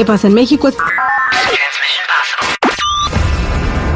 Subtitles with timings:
[0.00, 0.70] ¿Qué pasa en México?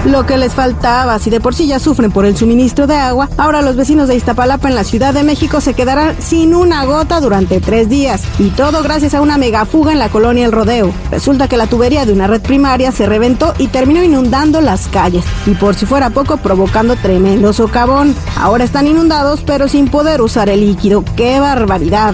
[0.05, 3.31] Lo que les faltaba, si de por sí ya sufren por el suministro de agua,
[3.39, 7.21] ahora los vecinos de Iztapalapa en la Ciudad de México se quedarán sin una gota
[7.21, 8.23] durante tres días.
[8.39, 10.93] Y todo gracias a una megafuga en la colonia El Rodeo.
[11.11, 15.25] Resulta que la tubería de una red primaria se reventó y terminó inundando las calles.
[15.47, 18.15] Y por si fuera poco, provocando tremendo socavón.
[18.37, 21.03] Ahora están inundados, pero sin poder usar el líquido.
[21.17, 22.13] ¡Qué barbaridad!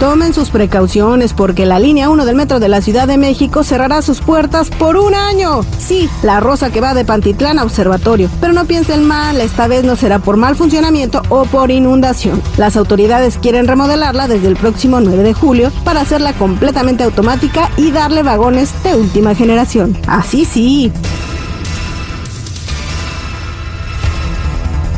[0.00, 4.00] Tomen sus precauciones porque la línea 1 del metro de la Ciudad de México cerrará
[4.00, 5.60] sus puertas por un año.
[5.78, 8.30] Sí, la rosa que va de Pantitlán a Observatorio.
[8.40, 12.42] Pero no piensen mal, esta vez no será por mal funcionamiento o por inundación.
[12.56, 17.90] Las autoridades quieren remodelarla desde el próximo 9 de julio para hacerla completamente automática y
[17.90, 19.98] darle vagones de última generación.
[20.06, 20.90] Así sí.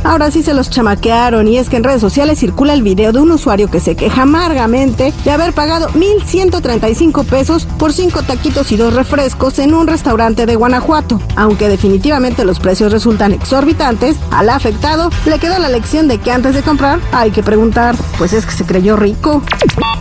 [0.04, 3.20] Ahora sí se los chamaquearon y es que en redes sociales circula el video de
[3.20, 8.76] un usuario que se queja amargamente de haber pagado 1.135 pesos por cinco taquitos y
[8.76, 11.20] dos refrescos en un restaurante de Guanajuato.
[11.36, 16.54] Aunque definitivamente los precios resultan exorbitantes, al afectado le quedó la lección de que antes
[16.54, 19.42] de comprar hay que preguntar, pues es que se creyó rico.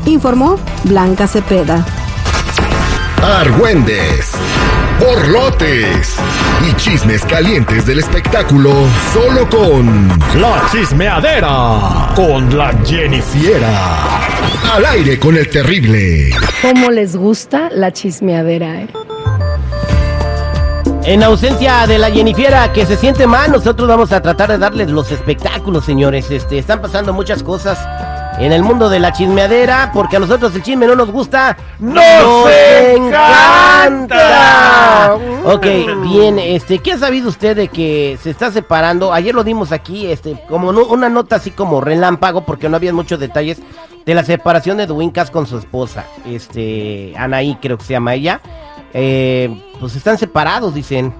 [0.05, 1.85] Informó Blanca Cepeda.
[3.21, 4.31] Argüendes,
[4.99, 6.17] borlotes
[6.67, 8.71] y chismes calientes del espectáculo
[9.13, 10.09] solo con
[10.39, 14.19] La Chismeadera con la Jennifiera.
[14.73, 16.31] Al aire con el terrible.
[16.61, 18.81] ¿Cómo les gusta la chismeadera?
[18.81, 18.87] Eh?
[21.03, 24.89] En ausencia de la Jennifiera que se siente mal, nosotros vamos a tratar de darles
[24.89, 26.29] los espectáculos, señores.
[26.29, 27.79] Este, están pasando muchas cosas
[28.39, 32.49] en el mundo de la chismeadera, porque a nosotros el chisme no nos gusta, ¡nos,
[32.95, 33.80] encanta!
[35.43, 35.65] Ok,
[36.03, 39.11] bien, este, ¿qué ha sabido usted de que se está separando?
[39.11, 43.19] Ayer lo dimos aquí, este, como una nota así como relámpago, porque no había muchos
[43.19, 43.59] detalles,
[44.05, 48.13] de la separación de Edwin Cass con su esposa, este, Anaí creo que se llama
[48.13, 48.39] ella.
[48.93, 51.13] Eh, pues están separados, dicen.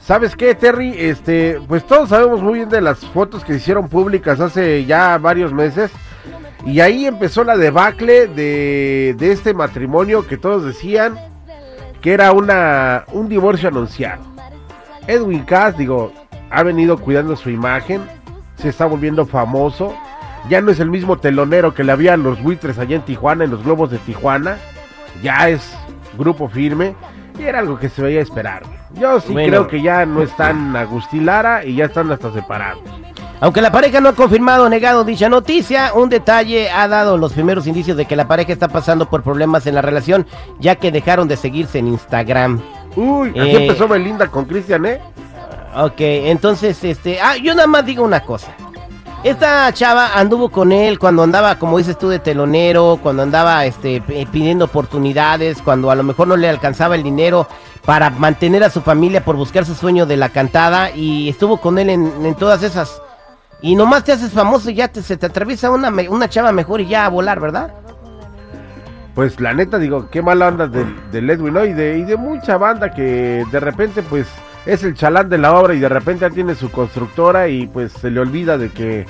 [0.00, 0.94] ¿Sabes qué, Terry?
[0.96, 5.18] Este, pues todos sabemos muy bien de las fotos que se hicieron públicas hace ya
[5.18, 5.90] varios meses
[6.64, 11.18] y ahí empezó la debacle de, de este matrimonio que todos decían
[12.00, 14.22] que era una, un divorcio anunciado.
[15.06, 16.12] Edwin Cass, digo,
[16.50, 18.02] ha venido cuidando su imagen,
[18.56, 19.94] se está volviendo famoso,
[20.48, 23.50] ya no es el mismo telonero que le había los buitres allá en Tijuana, en
[23.50, 24.58] los globos de Tijuana,
[25.22, 25.76] ya es
[26.16, 26.94] grupo firme
[27.38, 28.62] y era algo que se veía esperar.
[28.94, 32.82] Yo sí creo que ya no están Agustín Lara y ya están hasta separados.
[33.40, 37.32] Aunque la pareja no ha confirmado o negado dicha noticia, un detalle ha dado los
[37.32, 40.26] primeros indicios de que la pareja está pasando por problemas en la relación,
[40.58, 42.60] ya que dejaron de seguirse en Instagram.
[42.96, 45.00] Uy, aquí eh, empezó Belinda con Cristian, ¿eh?
[45.76, 48.48] Ok, entonces, este, ah, yo nada más digo una cosa.
[49.22, 54.00] Esta chava anduvo con él cuando andaba, como dices tú, de telonero, cuando andaba este,
[54.00, 57.46] pidiendo oportunidades, cuando a lo mejor no le alcanzaba el dinero
[57.84, 61.78] para mantener a su familia por buscar su sueño de la cantada y estuvo con
[61.78, 63.00] él en, en todas esas
[63.60, 66.80] y nomás te haces famoso y ya te, se te atraviesa una, una chava mejor
[66.80, 67.72] y ya a volar, ¿verdad?
[69.14, 71.64] Pues la neta, digo, qué mala onda de, de Edwin, ¿no?
[71.64, 74.28] Y de, y de mucha banda que de repente, pues,
[74.64, 77.90] es el chalán de la obra y de repente ya tiene su constructora y pues
[77.92, 79.06] se le olvida de que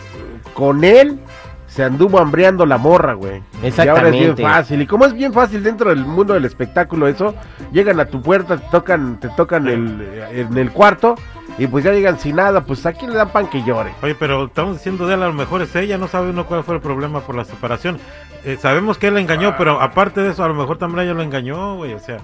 [0.55, 1.19] con él
[1.69, 3.43] se anduvo hambreando la morra, güey.
[3.63, 3.85] Exactamente.
[3.85, 4.83] Y ahora es bien fácil.
[4.83, 7.35] Y como es bien fácil dentro del mundo del espectáculo eso,
[7.73, 10.01] llegan a tu puerta, te tocan, te tocan el,
[10.33, 11.15] en el cuarto
[11.59, 13.93] y pues ya llegan sin nada, pues aquí le dan pan que llore.
[14.03, 16.65] Oye, pero estamos diciendo de él, a lo mejor es ella, no sabe uno cuál
[16.65, 17.99] fue el problema por la separación.
[18.45, 21.15] Eh, sabemos que él la engañó, pero aparte de eso, a lo mejor también ella
[21.15, 22.19] lo engañó, güey, o sea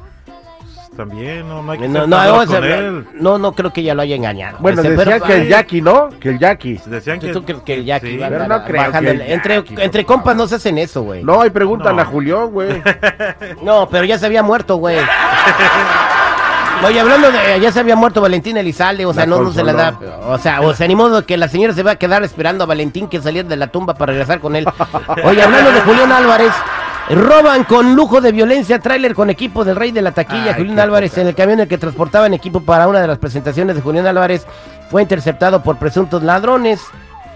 [0.97, 3.07] también, no, no hay que no, no, con él.
[3.15, 4.59] no, no creo que ella lo haya engañado.
[4.61, 6.09] Bueno, decían que el Jackie, ¿no?
[6.21, 6.81] Que el Jackie.
[6.87, 8.19] Decían que, ¿Tú crees que el Jackie?
[8.19, 11.23] pero no creo que el entre, Jackie, entre compas no se hacen eso, güey.
[11.23, 12.83] No, hay preguntan a Julián, güey.
[13.63, 14.99] no, pero ya se había muerto, güey.
[16.85, 19.73] Oye, hablando de, ya se había muerto Valentín Elizalde, o sea, no, no se la
[19.73, 22.65] da, o sea, o sea, ni modo que la señora se va a quedar esperando
[22.65, 24.67] a Valentín que saliera de la tumba para regresar con él.
[25.25, 26.53] Oye, hablando de Julián Álvarez,
[27.11, 31.19] Roban con lujo de violencia tráiler con equipo del rey de la taquilla, Julián Álvarez,
[31.19, 34.07] en el camión en el que transportaban equipo para una de las presentaciones de Julián
[34.07, 34.47] Álvarez,
[34.91, 36.81] fue interceptado por presuntos ladrones.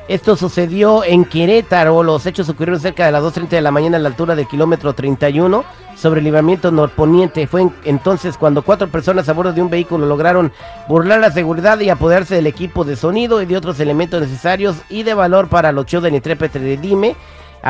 [0.08, 4.00] Esto sucedió en Querétaro, los hechos ocurrieron cerca de las 2.30 de la mañana a
[4.00, 5.62] la altura del kilómetro 31
[5.94, 7.46] sobre el libramiento norponiente.
[7.46, 10.50] Fue entonces cuando cuatro personas a bordo de un vehículo lograron
[10.88, 15.02] burlar la seguridad y apoderarse del equipo de sonido y de otros elementos necesarios y
[15.02, 17.16] de valor para los shows del intérprete de Dime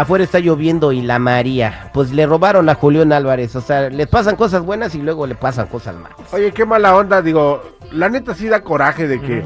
[0.00, 1.90] afuera está lloviendo y la María.
[1.92, 3.56] Pues le robaron a Julián Álvarez.
[3.56, 6.16] O sea, le pasan cosas buenas y luego le pasan cosas malas.
[6.32, 7.22] Oye, qué mala onda.
[7.22, 7.62] Digo,
[7.92, 9.44] la neta sí da coraje de que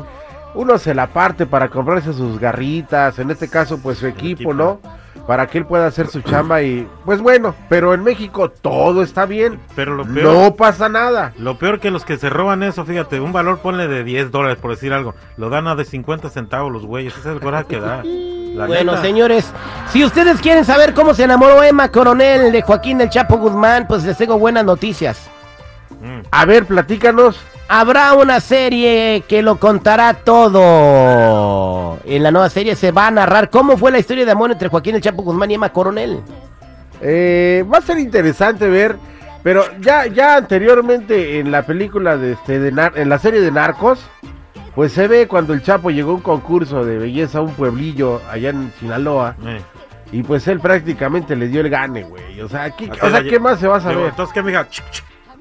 [0.54, 3.18] uno se la parte para comprarse sus garritas.
[3.18, 4.80] En este caso, pues su equipo, ¿no?
[5.26, 9.26] para que él pueda hacer su chamba y pues bueno, pero en México todo está
[9.26, 11.32] bien, Pero lo peor, no pasa nada.
[11.38, 14.58] lo peor que los que se roban eso, fíjate, un valor ponle de 10 dólares
[14.58, 17.66] por decir algo, lo dan a de 50 centavos los güeyes, ese es el coraje
[17.66, 18.02] que da.
[18.54, 19.02] La Bueno, neta.
[19.04, 19.50] señores,
[19.92, 24.04] si ustedes quieren saber cómo se enamoró Emma Coronel de Joaquín el Chapo Guzmán, pues
[24.04, 25.28] les tengo buenas noticias.
[26.00, 26.20] Mm.
[26.30, 27.38] A ver, platícanos.
[27.68, 31.98] Habrá una serie que lo contará todo.
[32.04, 34.68] En la nueva serie se va a narrar cómo fue la historia de amor entre
[34.68, 36.20] Joaquín el Chapo Guzmán y Emma Coronel.
[37.00, 38.96] Eh, va a ser interesante ver,
[39.42, 44.00] pero ya ya anteriormente en la película de este de en la serie de Narcos,
[44.74, 48.20] pues se ve cuando el Chapo llegó a un concurso de belleza a un pueblillo
[48.30, 49.60] allá en Sinaloa Eh.
[50.12, 52.40] y pues él prácticamente le dio el gane, güey.
[52.40, 54.06] O sea, ¿qué, o sea, ¿qué más se va a saber?
[54.08, 54.66] Entonces, ¿qué, mija?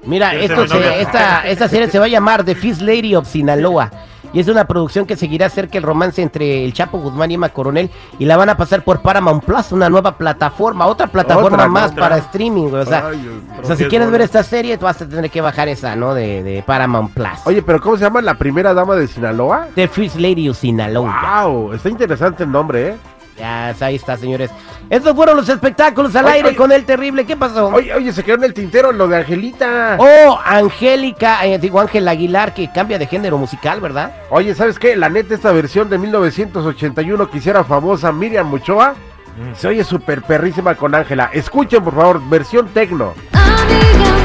[0.04, 3.90] Mira, esto se- esta, esta serie se va a llamar The Fist Lady of Sinaloa.
[4.34, 7.50] Y es una producción que seguirá cerca el romance entre el Chapo Guzmán y Emma
[7.50, 7.90] Coronel.
[8.18, 11.90] Y la van a pasar por Paramount Plus, una nueva plataforma, otra plataforma Otra, más
[11.90, 12.02] otra.
[12.02, 12.80] para streaming, güey.
[12.82, 13.42] O sea, Ay, Dios mío.
[13.62, 16.14] o sea si quieres ver esta serie, tú vas a tener que bajar esa, ¿no?
[16.14, 17.28] De, de Paramount Plus.
[17.44, 19.66] Oye, pero ¿cómo se llama la primera dama de Sinaloa?
[19.74, 21.42] The Fist Lady of Sinaloa.
[21.44, 22.96] Wow, está interesante el nombre, ¿eh?
[23.38, 24.50] Ya, ahí está, señores.
[24.90, 26.56] Estos fueron los espectáculos al Oye, aire oye.
[26.56, 27.24] con el terrible.
[27.24, 27.68] ¿Qué pasó?
[27.68, 29.96] Oye, oye, se quedó en el tintero lo de Angelita.
[29.98, 34.12] Oh, Angélica, eh, digo Ángel Aguilar, que cambia de género musical, ¿verdad?
[34.30, 34.94] Oye, ¿sabes qué?
[34.96, 38.94] La neta, esta versión de 1981 que hiciera famosa Miriam Ochoa,
[39.34, 39.54] Mm.
[39.56, 41.30] se oye súper perrísima con Ángela.
[41.32, 43.14] Escuchen, por favor, versión tecno.
[43.32, 44.21] Amiga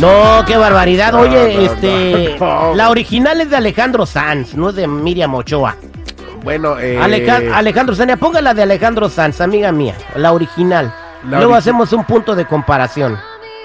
[0.00, 1.12] No, qué barbaridad.
[1.12, 2.36] No, Oye, no, este.
[2.40, 2.74] no.
[2.74, 5.76] La original es de Alejandro Sanz, no es de Miriam Ochoa.
[6.42, 6.98] Bueno, eh...
[6.98, 10.92] Aleja- Alejandro Sanz, póngala de Alejandro Sanz, amiga mía, la original.
[11.28, 13.18] La Luego hacemos un punto de comparación.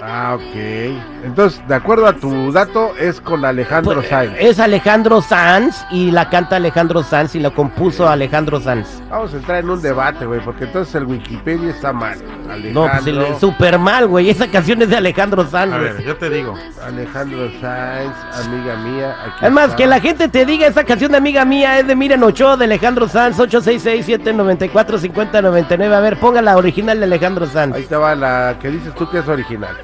[0.03, 1.14] Ah, ok.
[1.25, 4.33] Entonces, de acuerdo a tu dato, es con Alejandro Pues, Sainz.
[4.39, 9.01] es Alejandro Sanz y la canta Alejandro Sanz y la compuso Alejandro Sanz.
[9.09, 12.17] Vamos a entrar en un debate, güey, porque entonces el Wikipedia está mal.
[12.49, 14.29] Alejandro, No, pues el- súper mal, güey.
[14.29, 16.53] Esa canción es de Alejandro Sanz, A ver, yo te digo.
[16.85, 18.13] Alejandro Sainz,
[18.45, 19.15] amiga mía.
[19.25, 19.77] Aquí Es más, está.
[19.77, 22.65] que la gente te diga, esa canción de amiga mía es de Miren Ochoa, de
[22.65, 25.93] Alejandro Sanz, 866-794-5099.
[25.95, 27.75] A ver, ponga la original de Alejandro Sanz.
[27.75, 29.75] Ahí te va la que dices tú que es original.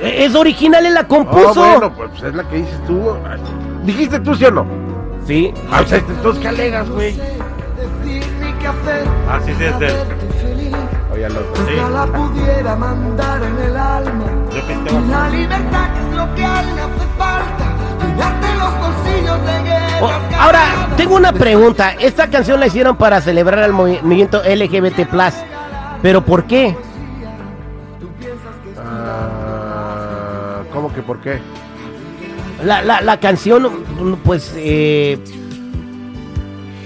[0.00, 1.54] Eh, Es original, él la Oh, compuso.
[1.54, 3.16] bueno, pues es la que dices tú.
[3.84, 4.66] ¿Dijiste tú, sí o no?
[5.26, 5.52] Sí.
[5.70, 7.18] Ah, pues entonces, ¿qué alegas, güey?
[9.28, 9.96] Ah, sí, sí, es él.
[11.12, 11.66] Oye, al otro.
[11.66, 14.24] Sí, la pudiera mandar en el alma.
[15.10, 17.64] La libertad que es lo que a él le hace falta.
[18.06, 19.98] Llenarte los bolsillos de guerra.
[20.02, 20.10] Oh,
[20.40, 20.60] ahora,
[20.96, 21.92] tengo una pregunta.
[21.98, 25.06] Esta canción la hicieron para celebrar el movimiento LGBT+.
[26.02, 26.76] ¿Pero por qué?
[30.96, 31.38] Que por qué?
[32.64, 33.84] La, la, la canción,
[34.24, 35.18] pues, eh,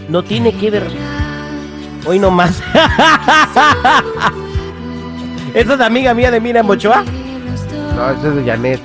[0.08, 0.86] no tiene que ver...
[2.06, 2.62] Hoy no más.
[5.54, 7.04] ¿Esa es amiga mía de Miriam Ochoa?
[7.94, 8.80] No, ese es de Janet.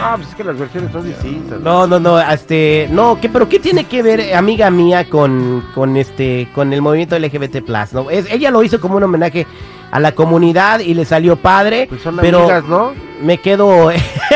[0.00, 1.60] Ah, pues es que las versiones son distintas.
[1.60, 5.64] No, no, no, este, no, ¿qué, pero qué tiene que ver, eh, amiga mía, con,
[5.72, 8.10] con este, con el movimiento LGBT+, ¿no?
[8.10, 9.46] Es, ella lo hizo como un homenaje
[9.92, 12.92] a la comunidad y le salió padre, Pues son pero amigas, ¿no?
[13.20, 13.90] Me quedo,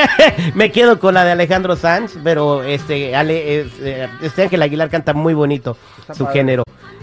[0.55, 5.13] me quedo con la de Alejandro Sanz, pero este, Ale, eh, este Ángel Aguilar canta
[5.15, 6.39] muy bonito Está su padre.
[6.41, 6.63] género.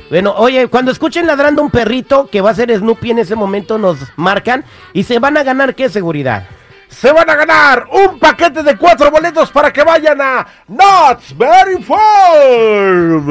[0.09, 3.77] Bueno, oye, cuando escuchen ladrando un perrito que va a ser Snoopy en ese momento
[3.77, 4.63] nos marcan
[4.93, 6.47] y se van a ganar qué seguridad.
[6.87, 11.81] Se van a ganar un paquete de cuatro boletos para que vayan a Knott's Berry
[11.83, 13.27] Farm.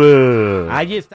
[0.71, 1.13] Ahí está.